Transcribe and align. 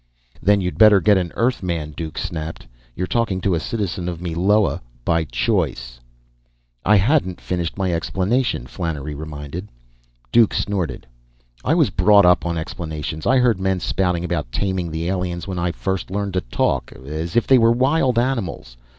"Then 0.41 0.61
you'd 0.61 0.79
better 0.79 0.99
get 0.99 1.19
an 1.19 1.31
Earthman," 1.35 1.91
Duke 1.95 2.17
snapped. 2.17 2.65
"You're 2.95 3.05
talking 3.05 3.39
to 3.41 3.53
a 3.53 3.59
citizen 3.59 4.09
of 4.09 4.19
Meloa! 4.19 4.81
By 5.05 5.25
choice!" 5.25 5.99
"I 6.83 6.95
hadn't 6.95 7.39
finished 7.39 7.77
my 7.77 7.93
explanation," 7.93 8.65
Flannery 8.65 9.13
reminded. 9.13 9.67
Duke 10.31 10.55
snorted. 10.55 11.05
"I 11.63 11.75
was 11.75 11.91
brought 11.91 12.25
up 12.25 12.47
on 12.47 12.57
explanations. 12.57 13.27
I 13.27 13.37
heard 13.37 13.59
men 13.59 13.79
spouting 13.79 14.25
about 14.25 14.51
taming 14.51 14.89
the 14.89 15.07
aliens 15.07 15.47
when 15.47 15.59
I 15.59 15.71
first 15.71 16.09
learned 16.09 16.33
to 16.33 16.41
talk 16.41 16.91
as 16.93 17.35
if 17.35 17.45
they 17.45 17.59
were 17.59 17.71
wild 17.71 18.17
animals. 18.17 18.77